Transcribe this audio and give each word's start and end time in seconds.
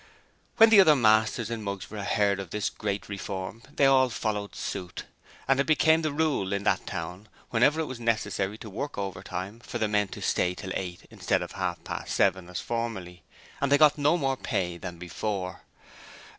When 0.57 0.71
the 0.71 0.79
other 0.81 0.95
masters 0.95 1.51
in 1.51 1.61
Mugsborough 1.61 2.01
heard 2.01 2.39
of 2.39 2.49
this 2.49 2.71
great 2.71 3.07
reform 3.07 3.61
they 3.75 3.85
all 3.85 4.09
followed 4.09 4.55
suit, 4.55 5.03
and 5.47 5.59
it 5.59 5.65
became 5.67 6.01
the 6.01 6.11
rule 6.11 6.53
in 6.53 6.63
that 6.63 6.87
town, 6.87 7.27
whenever 7.51 7.79
it 7.79 7.85
was 7.85 7.99
necessary 7.99 8.57
to 8.57 8.67
work 8.71 8.97
overtime, 8.97 9.59
for 9.59 9.77
the 9.77 9.87
men 9.87 10.07
to 10.07 10.19
stay 10.23 10.55
till 10.55 10.71
eight 10.73 11.05
instead 11.11 11.43
of 11.43 11.51
half 11.51 11.83
past 11.83 12.15
seven 12.15 12.49
as 12.49 12.59
formerly, 12.59 13.21
and 13.61 13.71
they 13.71 13.77
got 13.77 13.99
no 13.99 14.17
more 14.17 14.37
pay 14.37 14.75
than 14.79 14.97
before. 14.97 15.61